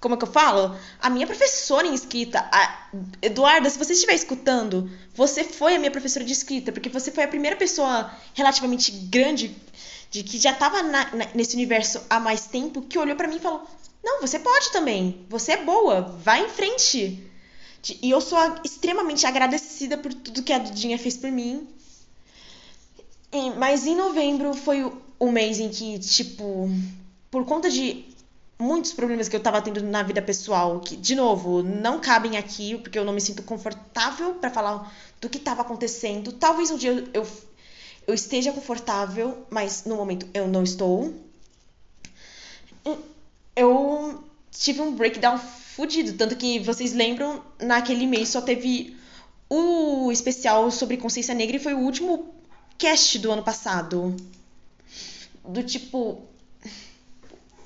[0.00, 0.76] como é que eu falo?
[1.00, 2.88] A minha professora em escrita, a
[3.20, 7.24] Eduarda, se você estiver escutando, você foi a minha professora de escrita, porque você foi
[7.24, 9.56] a primeira pessoa relativamente grande
[10.10, 10.78] de que já estava
[11.34, 13.66] nesse universo há mais tempo que olhou para mim e falou:
[14.02, 15.26] "Não, você pode também.
[15.28, 16.02] Você é boa.
[16.22, 17.27] Vai em frente."
[18.02, 21.66] E eu sou extremamente agradecida por tudo que a Dudinha fez por mim.
[23.56, 26.70] Mas em novembro foi o mês em que, tipo,
[27.30, 28.04] por conta de
[28.58, 32.76] muitos problemas que eu tava tendo na vida pessoal, que, de novo, não cabem aqui,
[32.78, 36.32] porque eu não me sinto confortável para falar do que tava acontecendo.
[36.32, 37.26] Talvez um dia eu,
[38.06, 41.14] eu esteja confortável, mas no momento eu não estou.
[43.54, 45.38] Eu tive um breakdown
[45.78, 48.96] fudido, tanto que vocês lembram, naquele mês só teve
[49.48, 52.34] o especial sobre consciência negra e foi o último
[52.76, 54.16] cast do ano passado.
[55.44, 56.26] Do tipo,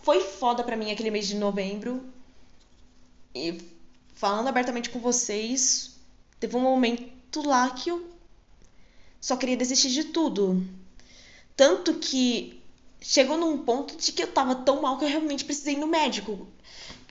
[0.03, 2.05] foi foda para mim aquele mês de novembro.
[3.35, 3.59] E
[4.15, 5.97] falando abertamente com vocês,
[6.39, 8.07] teve um momento lá que eu
[9.23, 10.63] só queria desistir de tudo.
[11.57, 12.61] Tanto que
[13.01, 15.87] chegou num ponto de que eu tava tão mal que eu realmente precisei ir no
[15.87, 16.47] médico.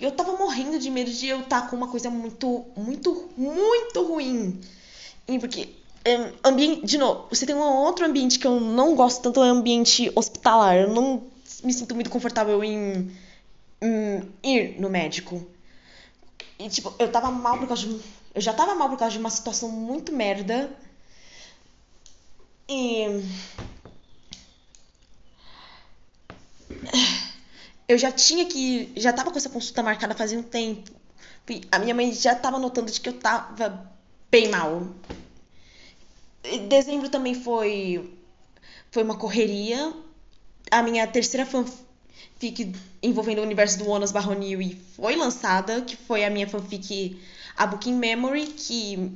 [0.01, 4.03] Eu tava morrendo de medo de eu estar tá com uma coisa muito, muito, muito
[4.03, 4.59] ruim.
[5.27, 5.69] E porque
[6.03, 9.49] é, ambiente, de novo, você tem um outro ambiente que eu não gosto tanto, é
[9.49, 10.75] ambiente hospitalar.
[10.75, 11.23] Eu não
[11.63, 13.11] me sinto muito confortável em,
[13.81, 15.45] em ir no médico.
[16.57, 18.01] E, tipo, eu tava mal por causa de.
[18.33, 20.71] Eu já tava mal por causa de uma situação muito merda.
[22.67, 23.23] E.
[27.91, 28.89] Eu já tinha que.
[28.95, 30.89] Já tava com essa consulta marcada fazia um tempo.
[31.69, 33.91] A minha mãe já tava notando de que eu tava
[34.31, 34.87] bem mal.
[36.69, 38.09] Dezembro também foi
[38.89, 39.93] foi uma correria.
[40.71, 42.73] A minha terceira fanfic
[43.03, 47.19] envolvendo o universo do Onas Barronil foi lançada, que foi a minha fanfic
[47.57, 49.11] A Booking Memory, que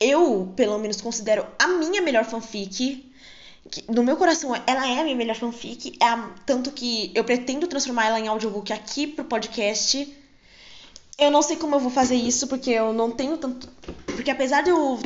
[0.00, 3.07] eu, pelo menos, considero a minha melhor fanfic.
[3.70, 5.96] Que, no meu coração, ela é a minha melhor fanfic.
[6.00, 10.16] É a, tanto que eu pretendo transformar ela em audiobook aqui pro podcast.
[11.18, 13.68] Eu não sei como eu vou fazer isso, porque eu não tenho tanto.
[14.06, 14.98] Porque apesar de eu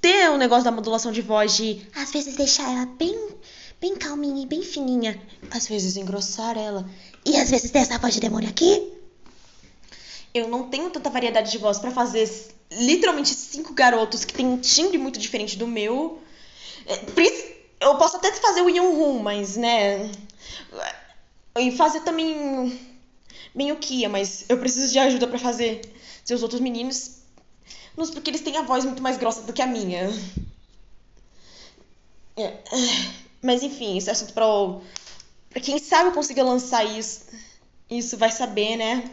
[0.00, 3.16] ter o um negócio da modulação de voz de às vezes deixar ela bem,
[3.80, 6.84] bem calminha e bem fininha, às vezes engrossar ela,
[7.24, 8.92] e às vezes ter essa voz de demônio aqui,
[10.34, 12.28] eu não tenho tanta variedade de voz para fazer
[12.72, 16.20] literalmente cinco garotos que tem um timbre muito diferente do meu.
[16.86, 16.96] É,
[17.82, 20.10] eu posso até fazer o Yun mas, né.
[21.58, 22.80] E fazer também
[23.54, 25.82] bem o Kia, mas eu preciso de ajuda para fazer
[26.24, 27.22] seus outros meninos.
[27.94, 30.08] Porque eles têm a voz muito mais grossa do que a minha.
[32.36, 32.58] É.
[33.42, 34.44] Mas enfim, esse assunto pra,
[35.50, 37.26] pra quem sabe eu consiga lançar isso.
[37.90, 39.10] Isso vai saber, né?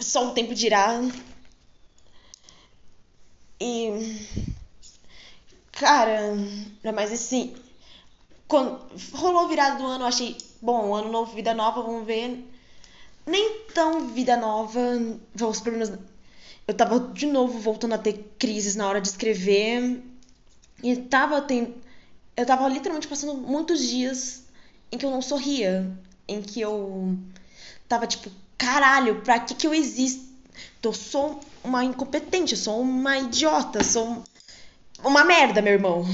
[0.00, 1.00] Só o tempo dirá.
[3.60, 3.90] E.
[5.78, 6.34] Cara,
[6.92, 7.54] mas assim.
[8.48, 8.80] Quando
[9.12, 10.36] rolou a virada do ano, eu achei.
[10.60, 12.44] Bom, ano novo, vida nova, vamos ver.
[13.24, 14.80] Nem tão vida nova.
[15.48, 15.92] Os problemas.
[16.66, 20.02] Eu tava de novo voltando a ter crises na hora de escrever.
[20.82, 21.74] E tava tendo.
[22.36, 24.44] Eu tava literalmente passando muitos dias
[24.90, 25.88] em que eu não sorria.
[26.26, 27.16] Em que eu
[27.88, 30.26] tava tipo, caralho, pra que que eu existo?
[30.82, 34.24] Eu sou uma incompetente, eu sou uma idiota, sou
[35.02, 36.04] uma merda, meu irmão.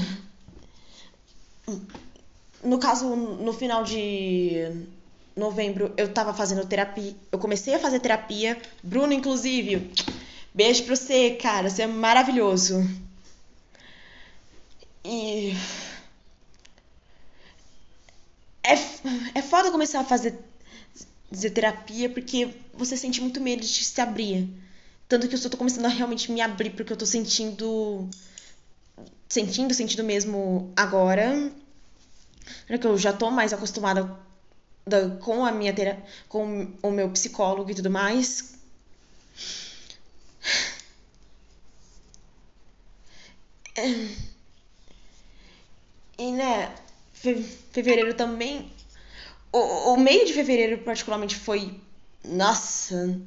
[2.63, 4.87] No caso, no final de
[5.35, 7.15] novembro, eu tava fazendo terapia.
[7.31, 8.59] Eu comecei a fazer terapia.
[8.83, 9.91] Bruno, inclusive,
[10.53, 11.69] beijo pra você, cara.
[11.69, 12.87] Você é maravilhoso.
[15.03, 15.55] E.
[18.63, 18.73] É,
[19.35, 20.39] é foda começar a fazer
[21.29, 24.49] dizer terapia porque você sente muito medo de se abrir.
[25.07, 28.09] Tanto que eu só tô começando a realmente me abrir porque eu tô sentindo.
[29.35, 31.51] Sentindo, sentindo mesmo agora.
[32.67, 34.17] Que eu já tô mais acostumada
[35.19, 38.55] com a minha terapia, com o meu psicólogo e tudo mais.
[46.17, 46.73] E né,
[47.73, 48.71] fevereiro também
[49.51, 51.77] o, o meio de fevereiro, particularmente, foi.
[52.23, 53.19] Nossa!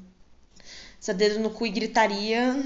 [0.98, 2.56] Essa dedo no cu e gritaria.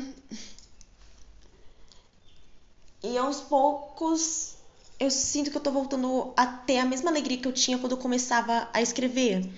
[3.02, 4.54] E aos poucos
[4.98, 7.92] eu sinto que eu tô voltando a ter a mesma alegria que eu tinha quando
[7.92, 9.50] eu começava a escrever.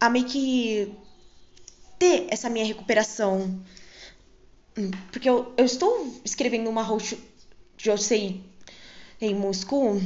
[0.00, 0.94] A meio que
[1.98, 3.60] ter essa minha recuperação.
[5.10, 7.18] Porque eu, eu estou escrevendo uma host
[7.76, 8.42] de eu sei
[9.20, 10.00] em Moscou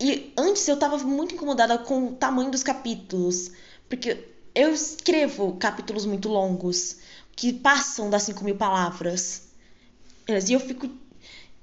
[0.00, 3.50] e antes eu tava muito incomodada com o tamanho dos capítulos.
[3.86, 6.96] Porque eu escrevo capítulos muito longos,
[7.36, 9.48] que passam das 5 mil palavras.
[10.26, 10.88] E eu fico.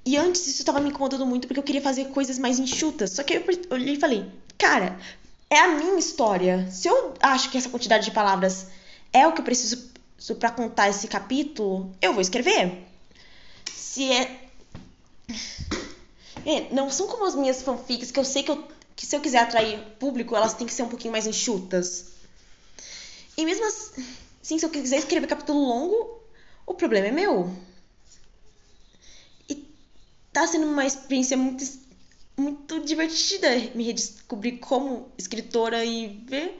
[0.08, 3.10] E antes isso tava me incomodando muito porque eu queria fazer coisas mais enxutas.
[3.10, 4.24] Só que eu olhei e falei,
[4.56, 4.98] cara,
[5.50, 6.66] é a minha história.
[6.70, 8.68] Se eu acho que essa quantidade de palavras
[9.12, 9.92] é o que eu preciso
[10.40, 12.86] para contar esse capítulo, eu vou escrever.
[13.70, 14.48] Se é
[16.46, 18.66] é, não são como as minhas fanfics, que eu sei que, eu,
[18.96, 22.12] que se eu quiser atrair público, elas têm que ser um pouquinho mais enxutas.
[23.36, 26.18] E mesmo assim, se eu quiser escrever capítulo longo,
[26.66, 27.67] o problema é meu.
[30.38, 31.64] Tá sendo uma experiência muito,
[32.36, 36.56] muito divertida me redescobrir como escritora e ver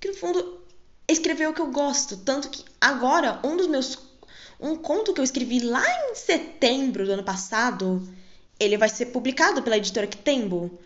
[0.00, 0.64] que no fundo
[1.06, 2.16] escrever o que eu gosto.
[2.16, 3.96] Tanto que agora, um dos meus.
[4.58, 8.02] Um conto que eu escrevi lá em setembro do ano passado
[8.58, 10.76] ele vai ser publicado pela editora Kitembo.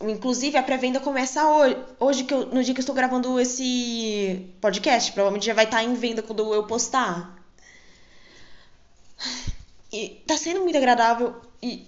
[0.00, 4.46] Inclusive, a pré-venda começa hoje, hoje que eu, no dia que eu estou gravando esse
[4.60, 5.10] podcast.
[5.10, 7.36] Provavelmente já vai estar em venda quando eu postar.
[9.92, 11.49] E tá sendo muito agradável.
[11.62, 11.86] E,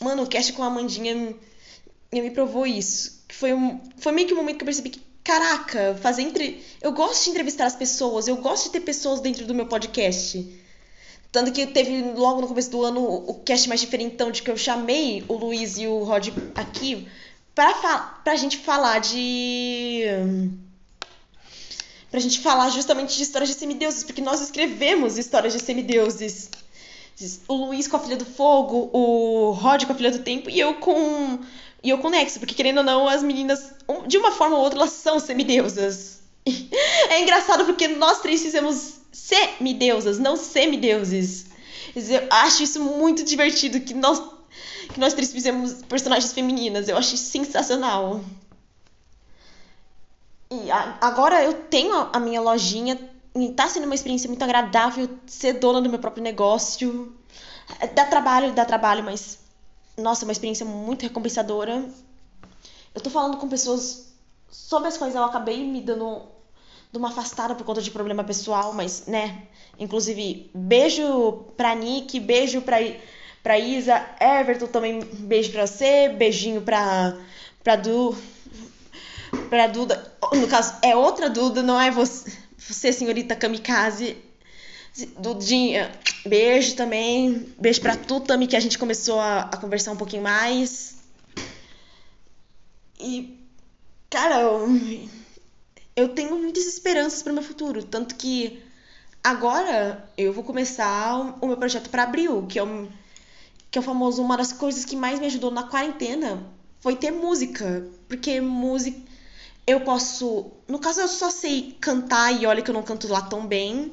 [0.00, 3.24] mano, o cast com a Amandinha me, me provou isso.
[3.28, 6.62] Foi, um, foi meio que o um momento que eu percebi que, caraca, fazer entre.
[6.80, 10.62] Eu gosto de entrevistar as pessoas, eu gosto de ter pessoas dentro do meu podcast.
[11.32, 14.56] Tanto que teve logo no começo do ano o cast mais diferentão de que eu
[14.56, 17.08] chamei o Luiz e o Rod aqui
[17.54, 20.04] pra, pra gente falar de.
[22.10, 26.50] Pra gente falar justamente de histórias de semideuses, porque nós escrevemos histórias de semideuses.
[27.46, 30.58] O Luiz com a Filha do Fogo, o Rod com a Filha do Tempo e
[30.58, 31.38] eu com.
[31.82, 33.72] E eu com Nexo, porque querendo ou não, as meninas,
[34.06, 36.20] de uma forma ou outra, elas são semideusas.
[37.08, 41.46] É engraçado porque nós três fizemos semideusas, não semideuses.
[41.94, 44.20] Eu acho isso muito divertido que nós,
[44.92, 46.88] que nós três fizemos personagens femininas.
[46.88, 48.24] Eu acho sensacional.
[50.50, 52.98] E a, agora eu tenho a, a minha lojinha
[53.56, 57.12] tá sendo uma experiência muito agradável ser dona do meu próprio negócio.
[57.94, 59.38] Dá trabalho, dá trabalho, mas
[59.96, 61.84] nossa, é uma experiência muito recompensadora.
[62.94, 64.12] Eu tô falando com pessoas
[64.50, 66.22] sobre as quais eu acabei me dando
[66.92, 69.48] uma afastada por conta de problema pessoal, mas, né?
[69.78, 72.76] Inclusive, beijo pra Nick, beijo pra,
[73.42, 77.18] pra Isa, Everton também, beijo pra você, beijinho pra,
[77.64, 78.16] pra Du,
[79.50, 80.12] pra Duda.
[80.32, 82.32] No caso, é outra Duda, não é você,
[82.68, 84.16] você senhorita Kamikaze.
[85.18, 85.90] Dudinha,
[86.24, 87.52] beijo também.
[87.58, 90.96] Beijo pra tu também, que a gente começou a, a conversar um pouquinho mais.
[92.98, 93.38] E,
[94.08, 94.68] cara, eu,
[95.96, 97.82] eu tenho muitas esperanças para o meu futuro.
[97.82, 98.62] Tanto que
[99.22, 102.88] agora eu vou começar o meu projeto para abril, que é, um,
[103.70, 104.22] que é o famoso.
[104.22, 106.46] Uma das coisas que mais me ajudou na quarentena
[106.80, 107.86] foi ter música.
[108.08, 109.13] Porque música.
[109.66, 110.50] Eu posso.
[110.68, 113.92] No caso, eu só sei cantar e olha que eu não canto lá tão bem.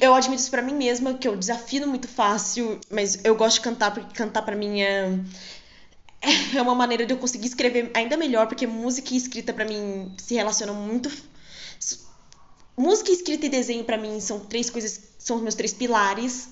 [0.00, 3.60] Eu admito isso pra mim mesma, que eu desafino muito fácil, mas eu gosto de
[3.62, 5.18] cantar porque cantar pra mim é
[6.56, 10.12] é uma maneira de eu conseguir escrever ainda melhor, porque música e escrita para mim
[10.18, 11.10] se relacionam muito.
[12.76, 16.48] Música, escrita e desenho para mim são três coisas, são os meus três pilares.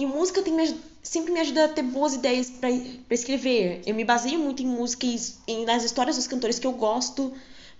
[0.00, 2.70] E música me, sempre me ajuda a ter boas ideias para
[3.10, 3.82] escrever.
[3.84, 5.16] Eu me baseio muito em música e,
[5.48, 7.32] e nas histórias dos cantores que eu gosto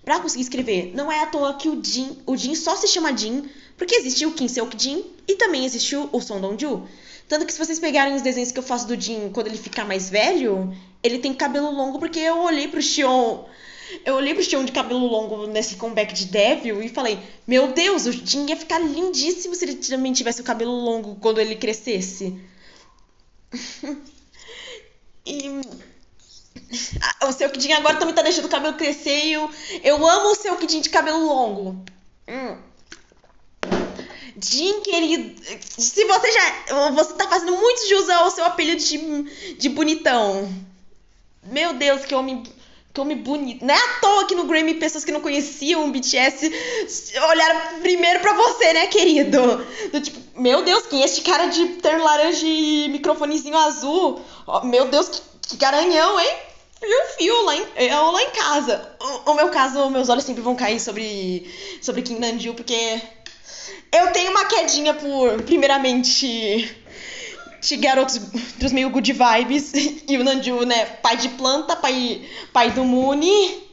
[0.05, 0.93] para conseguir escrever.
[0.97, 4.27] Não é à toa que o Jin, o Jin só se chama Jin porque existe
[4.27, 6.89] o Kim Seok Jin e também existe o, o Son Dong Ju.
[7.29, 9.85] Tanto que se vocês pegarem os desenhos que eu faço do Jin quando ele ficar
[9.85, 13.45] mais velho, ele tem cabelo longo porque eu olhei pro Xion.
[14.05, 18.07] Eu olhei pro Xion de cabelo longo nesse comeback de Devil e falei: Meu Deus,
[18.07, 22.39] o Jin ia ficar lindíssimo se ele também tivesse o cabelo longo quando ele crescesse.
[25.25, 25.61] e.
[27.27, 29.51] O seu Kidin agora também tá deixando o cabelo crescer e eu,
[29.83, 31.85] eu amo o seu Kidin de cabelo longo.
[32.27, 32.59] Hum.
[34.41, 36.91] Jim, querido, se você já.
[36.91, 40.53] Você tá fazendo muito jus ao seu apelido de, de bonitão.
[41.43, 42.43] Meu Deus, que homem.
[42.97, 43.65] Homem bonito.
[43.65, 46.53] Não é à toa que no Grammy pessoas que não conheciam o BTS
[47.29, 49.65] olharam primeiro pra você, né, querido?
[49.93, 54.21] Do tipo, meu Deus, quem é este cara de ter laranja e microfonezinho azul?
[54.47, 56.37] Oh, meu Deus, que, que garanhão, hein?
[56.81, 58.97] Fio, fio, lá em, eu lá em casa.
[59.01, 63.01] O, o, meu caso, meus olhos sempre vão cair sobre, sobre Kim Nanju, porque
[63.93, 66.77] eu tenho uma quedinha por, primeiramente,
[67.79, 68.19] garotos
[68.59, 69.73] dos meio good vibes.
[70.09, 70.85] E o Nanju, né?
[71.03, 73.69] Pai de planta, pai, pai do Mooney.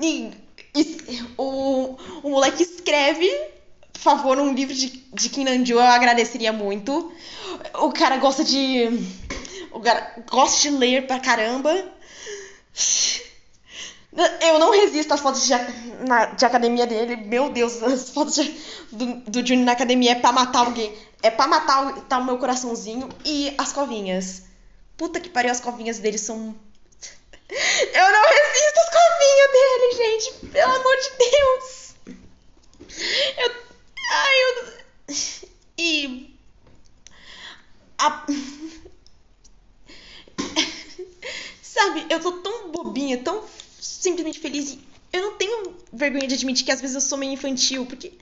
[0.00, 0.30] E,
[0.74, 3.28] e o, o moleque escreve,
[3.92, 7.12] por favor, um livro de, de Kim Nanju, eu agradeceria muito.
[7.74, 8.88] O cara gosta de.
[9.72, 11.70] O cara gosta de ler pra caramba.
[14.40, 15.52] Eu não resisto às fotos de,
[16.06, 17.16] na, de academia dele.
[17.16, 18.50] Meu Deus, as fotos de,
[18.90, 20.96] do, do Junior na academia é pra matar alguém.
[21.22, 23.08] É pra matar tá o meu coraçãozinho.
[23.24, 24.42] E as covinhas.
[24.96, 26.54] Puta que pariu, as covinhas dele são.
[27.48, 30.46] Eu não resisto às covinhas dele, gente.
[30.52, 31.94] Pelo amor de Deus.
[33.36, 33.52] Eu.
[34.10, 34.54] Ai, eu.
[35.80, 36.36] E.
[37.98, 38.26] A...
[41.62, 43.44] Sabe, eu tô tão bobinha, tão
[43.80, 44.72] simplesmente feliz.
[44.72, 44.80] E
[45.12, 48.12] eu não tenho vergonha de admitir que às vezes eu sou meio infantil, porque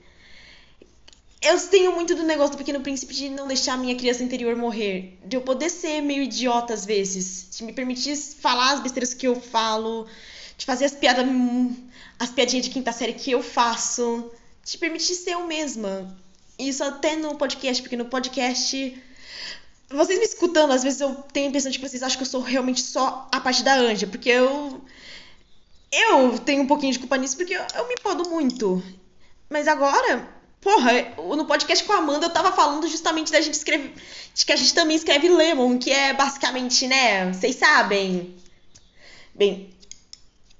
[1.41, 4.55] eu tenho muito do negócio do Pequeno Príncipe de não deixar a minha criança interior
[4.55, 5.19] morrer.
[5.23, 7.47] De eu poder ser meio idiota às vezes.
[7.55, 10.07] De me permitir falar as besteiras que eu falo.
[10.57, 11.25] De fazer as piadas.
[12.19, 14.31] As piadinhas de quinta série que eu faço.
[14.65, 16.17] De permitir ser eu mesma.
[16.57, 19.03] Isso até no podcast, porque no podcast.
[19.89, 22.29] Vocês me escutando, às vezes eu tenho a impressão de que vocês acham que eu
[22.29, 24.07] sou realmente só a parte da Anja.
[24.07, 24.81] Porque eu
[25.91, 28.81] eu tenho um pouquinho de culpa nisso porque eu, eu me podo muito.
[29.49, 30.27] Mas agora,
[30.59, 30.91] porra,
[31.35, 33.93] no podcast com a Amanda eu tava falando justamente da gente escrever.
[34.33, 37.31] De que a gente também escreve Lemon, que é basicamente, né?
[37.31, 38.35] Vocês sabem.
[39.33, 39.73] Bem,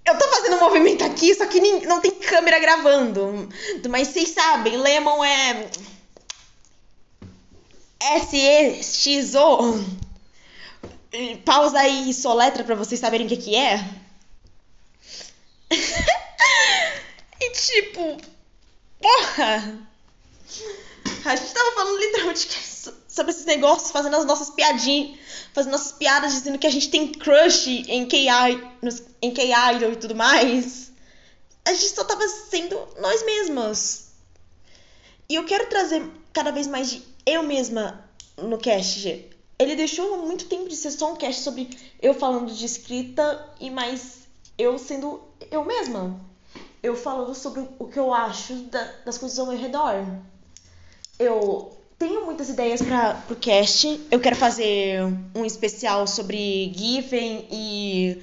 [0.05, 3.49] eu tô fazendo um movimento aqui, só que não tem câmera gravando.
[3.89, 5.69] Mas vocês sabem, Lemon é.
[7.99, 9.83] S-E-X-O.
[11.43, 13.83] Pausa aí e soletra pra vocês saberem o que, que é.
[17.41, 18.17] e tipo,
[19.01, 19.87] porra!
[21.25, 22.47] A gente tava falando literalmente
[23.07, 25.19] sobre esses negócios, fazendo as nossas piadinhas,
[25.53, 28.29] fazendo nossas piadas, dizendo que a gente tem crush em KI,
[29.21, 30.91] em K-Idol e tudo mais.
[31.65, 34.07] A gente só tava sendo nós mesmas.
[35.27, 36.01] E eu quero trazer
[36.31, 38.07] cada vez mais de eu mesma
[38.37, 39.29] no cast.
[39.59, 41.69] Ele deixou muito tempo de ser só um cast sobre
[42.01, 44.26] eu falando de escrita e mais
[44.57, 46.19] eu sendo eu mesma.
[46.81, 50.05] Eu falando sobre o que eu acho da, das coisas ao meu redor.
[51.19, 53.99] Eu tenho muitas ideias para o cast.
[54.11, 55.01] Eu quero fazer
[55.35, 58.21] um especial sobre Given e,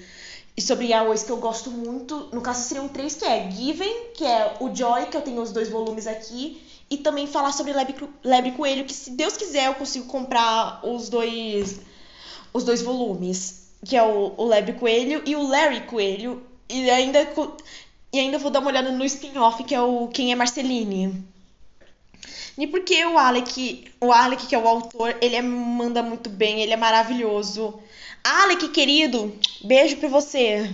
[0.57, 2.29] e sobre yaois que eu gosto muito.
[2.33, 5.53] No caso, seriam três, que é Given, que é o Joy, que eu tenho os
[5.53, 9.75] dois volumes aqui, e também falar sobre Lebre, Lebre Coelho, que se Deus quiser eu
[9.75, 11.81] consigo comprar os dois
[12.53, 17.21] os dois volumes, que é o, o Lebre Coelho e o Larry Coelho, e ainda
[18.13, 21.25] e ainda vou dar uma olhada no spin-off, que é o Quem é Marceline.
[22.57, 26.61] E porque o Alec, o Alec, que é o autor, ele é, manda muito bem,
[26.61, 27.81] ele é maravilhoso.
[28.23, 30.73] Alec, querido, beijo pra você.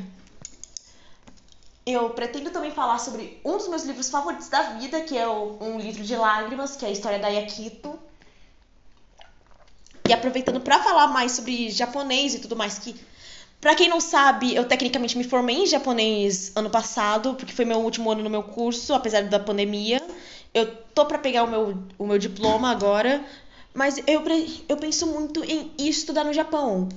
[1.86, 5.56] Eu pretendo também falar sobre um dos meus livros favoritos da vida, que é o,
[5.61, 7.98] um livro de lágrimas, que é a história da Yakito.
[10.11, 12.96] E aproveitando para falar mais sobre japonês e tudo mais, que
[13.61, 17.78] Pra quem não sabe, eu tecnicamente me formei em japonês ano passado, porque foi meu
[17.78, 20.02] último ano no meu curso, apesar da pandemia.
[20.52, 23.22] Eu tô para pegar o meu, o meu diploma agora,
[23.74, 24.24] mas eu,
[24.66, 26.88] eu penso muito em estudar no Japão.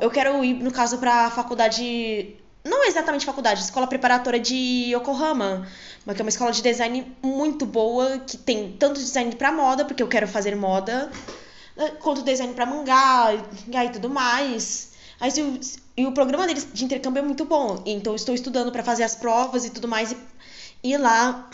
[0.00, 2.36] Eu quero ir, no caso, pra faculdade.
[2.64, 5.66] Não exatamente faculdade, escola preparatória de Yokohama,
[6.04, 9.84] mas que é uma escola de design muito boa, que tem tanto design para moda,
[9.84, 11.10] porque eu quero fazer moda,
[11.76, 14.92] né, quanto design para mangá e tudo mais.
[15.20, 15.30] Aí,
[15.96, 19.14] e o programa deles de intercâmbio é muito bom, então estou estudando para fazer as
[19.14, 20.12] provas e tudo mais.
[20.12, 20.16] E,
[20.82, 21.48] e lá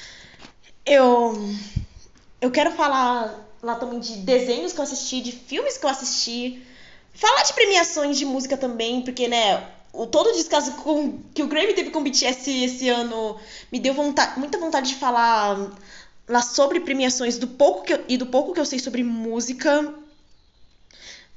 [0.84, 1.34] eu
[2.40, 6.62] eu quero falar lá também de desenhos que eu assisti, de filmes que eu assisti,
[7.14, 11.46] falar de premiações de música também, porque né, o todo o descaso com, que o
[11.46, 13.38] Grammy teve com o BTS esse ano
[13.72, 15.70] me deu vontade, muita vontade de falar
[16.28, 19.94] lá sobre premiações do pouco eu, e do pouco que eu sei sobre música.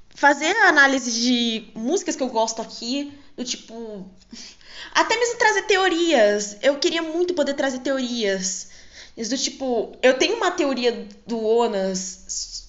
[0.09, 4.09] Fazer análise de músicas que eu gosto aqui, do tipo.
[4.93, 6.57] Até mesmo trazer teorias.
[6.61, 8.67] Eu queria muito poder trazer teorias
[9.25, 12.67] do tipo, eu tenho uma teoria do Onas,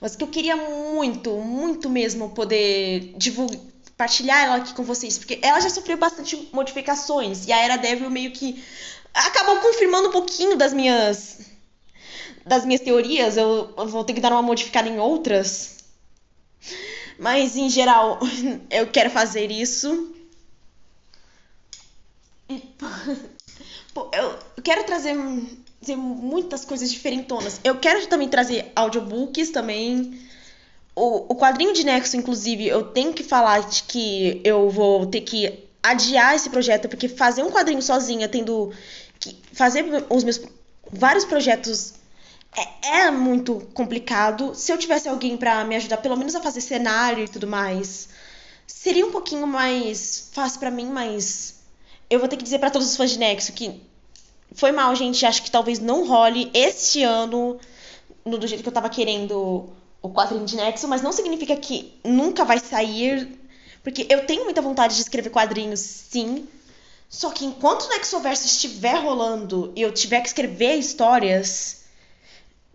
[0.00, 3.58] mas que eu queria muito, muito mesmo poder divulgar,
[3.96, 8.10] partilhar ela aqui com vocês, porque ela já sofreu bastante modificações e a Era Devil
[8.10, 8.62] meio que
[9.14, 11.40] acabou confirmando um pouquinho das minhas
[12.44, 13.36] das minhas teorias.
[13.36, 15.78] Eu, vou ter que dar uma modificada em outras.
[17.18, 18.18] Mas em geral,
[18.70, 20.14] eu quero fazer isso.
[24.12, 25.16] Eu quero trazer
[25.80, 27.60] dizer muitas coisas diferentonas.
[27.64, 30.20] Eu quero também trazer audiobooks também.
[30.94, 35.69] O, o quadrinho de Nexo, inclusive, eu tenho que falar que eu vou ter que
[35.82, 38.72] adiar esse projeto, porque fazer um quadrinho sozinha, tendo
[39.18, 40.40] que fazer os meus
[40.92, 41.94] vários projetos
[42.82, 44.54] é, é muito complicado.
[44.54, 48.08] Se eu tivesse alguém para me ajudar, pelo menos a fazer cenário e tudo mais,
[48.66, 51.60] seria um pouquinho mais fácil para mim, mas
[52.08, 53.80] eu vou ter que dizer para todos os fãs de Nexo que
[54.52, 55.24] foi mal, gente.
[55.24, 57.58] Acho que talvez não role este ano
[58.24, 59.68] no, do jeito que eu tava querendo
[60.02, 63.38] o quadrinho de Nexo, mas não significa que nunca vai sair.
[63.82, 66.46] Porque eu tenho muita vontade de escrever quadrinhos, sim.
[67.08, 71.80] Só que enquanto o Nexoverso estiver rolando e eu tiver que escrever histórias,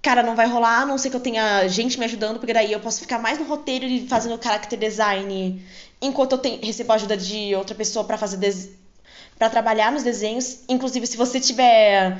[0.01, 2.71] cara, não vai rolar, a não ser que eu tenha gente me ajudando, porque daí
[2.71, 5.63] eu posso ficar mais no roteiro e fazendo character design,
[6.01, 8.37] enquanto eu tenho, recebo a ajuda de outra pessoa para fazer
[9.37, 10.59] para trabalhar nos desenhos.
[10.67, 12.17] Inclusive, se você tiver.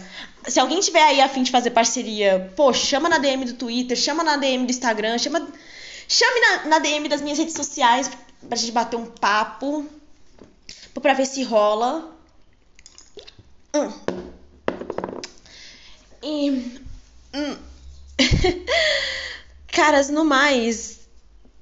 [0.47, 3.97] Se alguém tiver aí a fim de fazer parceria, pô, chama na DM do Twitter,
[3.97, 5.47] chama na DM do Instagram, chama.
[6.07, 8.09] Chame na, na DM das minhas redes sociais
[8.47, 9.85] pra gente bater um papo.
[10.93, 12.15] Pra ver se rola.
[13.75, 13.91] Hum.
[16.23, 16.79] E.
[17.33, 17.57] Hum.
[19.67, 21.01] Caras, no mais.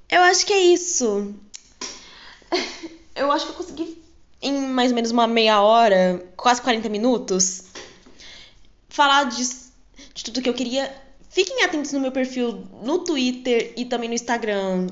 [0.08, 1.34] Eu acho que é isso.
[3.14, 4.04] Eu acho que eu consegui
[4.44, 7.64] em mais ou menos uma meia hora, quase 40 minutos,
[8.88, 9.42] falar de,
[10.14, 10.94] de tudo que eu queria.
[11.30, 14.88] Fiquem atentos no meu perfil no Twitter e também no Instagram,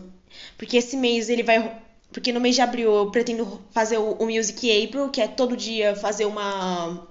[0.63, 1.77] porque esse mês ele vai.
[2.13, 5.97] Porque no mês de abril eu pretendo fazer o, Music April, que é todo dia
[5.97, 7.05] fazer uma.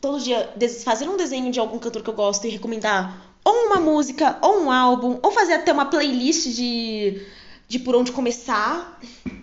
[0.00, 3.78] Todo dia fazer um desenho de algum cantor que eu gosto e recomendar ou uma
[3.78, 7.26] música, ou um álbum, ou fazer até uma playlist de,
[7.68, 8.98] de por onde começar.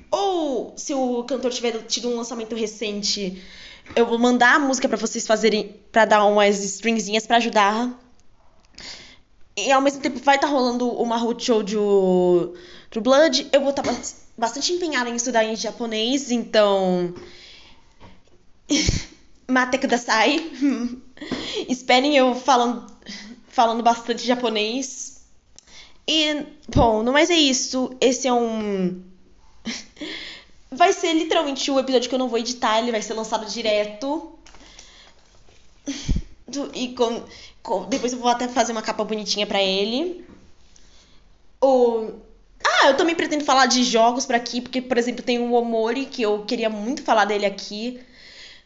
[0.09, 3.43] Ou se o cantor tiver tido um lançamento recente,
[3.95, 8.06] eu vou mandar a música para vocês fazerem, para dar umas stringzinhas para ajudar.
[9.57, 12.53] E ao mesmo tempo vai estar tá rolando uma road show do,
[12.91, 13.49] do Blood.
[13.51, 13.91] Eu vou estar tá
[14.37, 17.15] bastante empenhada em estudar em japonês, então.
[19.49, 20.51] Mate kudasai.
[21.67, 22.85] Esperem eu falando,
[23.47, 25.21] falando bastante japonês.
[26.07, 27.97] E, bom, não mais é isso.
[27.99, 29.01] Esse é um.
[30.69, 34.37] Vai ser literalmente o episódio que eu não vou editar, ele vai ser lançado direto.
[36.73, 37.23] E com,
[37.89, 40.25] depois eu vou até fazer uma capa bonitinha pra ele.
[41.61, 42.11] O,
[42.63, 46.05] ah, eu também pretendo falar de jogos por aqui, porque, por exemplo, tem o Omori,
[46.05, 47.99] que eu queria muito falar dele aqui.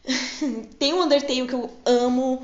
[0.78, 2.42] tem o Undertale, que eu amo.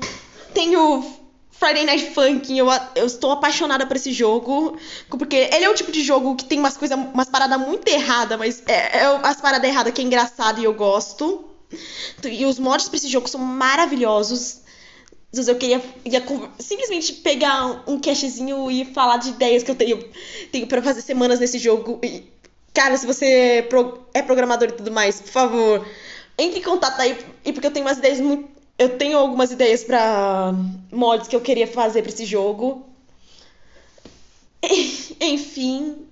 [0.53, 1.03] Tem o
[1.51, 4.77] Friday Night Funkin', eu, eu estou apaixonada por esse jogo.
[5.09, 8.37] Porque ele é o tipo de jogo que tem umas coisas, umas paradas muito erradas,
[8.37, 11.45] mas é, é as paradas erradas que é engraçado e eu gosto.
[12.23, 14.61] E os mods pra esse jogo são maravilhosos.
[15.31, 16.23] Eu queria, ia
[16.57, 20.03] simplesmente pegar um cashzinho e falar de ideias que eu tenho,
[20.51, 21.99] tenho para fazer semanas nesse jogo.
[22.03, 22.23] E,
[22.73, 23.67] cara, se você
[24.13, 25.87] é programador e tudo mais, por favor,
[26.35, 27.15] entre em contato aí,
[27.53, 28.49] porque eu tenho umas ideias muito.
[28.77, 30.53] Eu tenho algumas ideias para
[30.89, 32.87] mods que eu queria fazer para esse jogo.
[35.19, 36.07] Enfim.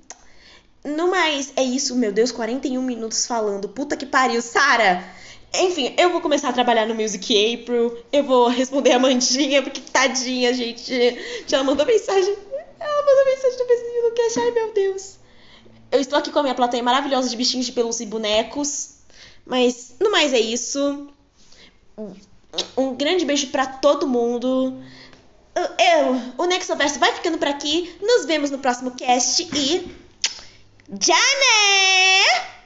[0.84, 3.70] No mais, é isso, meu Deus, 41 minutos falando.
[3.70, 5.03] Puta que pariu, Sara!
[5.54, 7.98] Enfim, eu vou começar a trabalhar no Music April.
[8.12, 10.93] Eu vou responder a Mandinha, porque tadinha, gente.
[11.52, 12.36] Ela mandou mensagem.
[12.80, 14.38] Ela mandou mensagem no Facebook no Cash.
[14.38, 15.18] Ai, meu Deus.
[15.91, 18.98] Eu estou aqui com a minha plateia maravilhosa de bichinhos de pelúcia e bonecos.
[19.45, 21.08] Mas, no mais, é isso.
[22.78, 24.78] Um grande beijo para todo mundo.
[25.56, 27.95] Eu, o Nexoverso vai ficando por aqui.
[28.02, 29.95] Nos vemos no próximo cast e.
[31.02, 32.57] Já né!